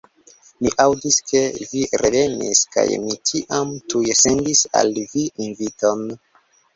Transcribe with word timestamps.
Mi 0.65 0.69
aŭdis, 0.83 1.17
ke 1.31 1.41
vi 1.73 1.83
revenis, 2.03 2.61
kaj 2.75 2.85
mi 3.03 3.17
tiam 3.33 3.75
tuj 3.95 4.01
sendis 4.23 4.63
al 4.81 4.89
vi 5.13 5.27
inviton. 5.49 6.03